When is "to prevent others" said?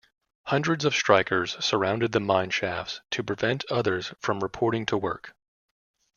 3.11-4.15